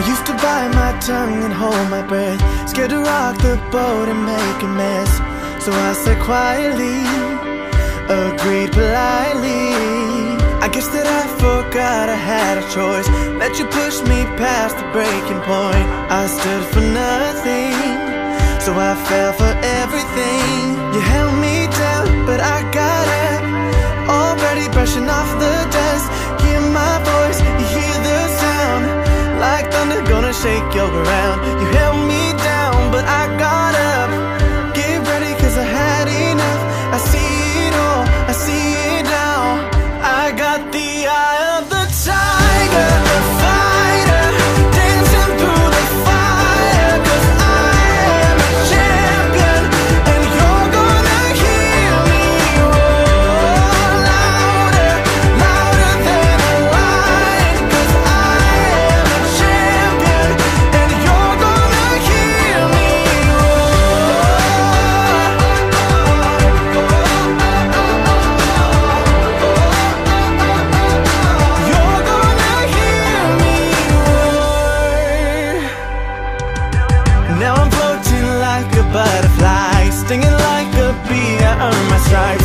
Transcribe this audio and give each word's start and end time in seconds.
I 0.00 0.08
used 0.08 0.24
to 0.24 0.32
bite 0.32 0.72
my 0.72 0.98
tongue 0.98 1.44
and 1.44 1.52
hold 1.52 1.90
my 1.90 2.00
breath, 2.00 2.40
scared 2.66 2.88
to 2.88 3.00
rock 3.00 3.36
the 3.36 3.60
boat 3.70 4.08
and 4.08 4.24
make 4.24 4.62
a 4.62 4.66
mess. 4.66 5.12
So 5.62 5.70
I 5.72 5.92
said 5.92 6.18
quietly, 6.22 7.04
agreed 8.08 8.72
politely. 8.72 9.76
I 10.64 10.70
guess 10.72 10.88
that 10.96 11.04
I 11.04 11.24
forgot 11.36 12.08
I 12.08 12.16
had 12.16 12.56
a 12.56 12.66
choice. 12.72 13.06
Let 13.36 13.58
you 13.58 13.66
push 13.66 14.00
me 14.08 14.24
past 14.40 14.80
the 14.80 14.88
breaking 14.88 15.42
point. 15.44 15.84
I 16.08 16.24
stood 16.32 16.64
for 16.72 16.80
nothing, 16.80 17.76
so 18.64 18.72
I 18.72 18.96
fell 19.04 19.34
for 19.36 19.52
everything. 19.84 20.80
You 20.96 21.00
held 21.12 21.36
me 21.44 21.68
down, 21.76 22.24
but 22.24 22.40
I 22.40 22.64
got 22.72 23.04
up. 23.28 23.42
Already 24.08 24.64
brushing 24.72 25.10
off 25.10 25.28
the 25.38 25.79
shake 30.42 30.74
your 30.74 30.88
ground. 30.88 31.38
You 31.60 31.79
on 81.70 81.90
my 81.90 81.98
side. 81.98 82.39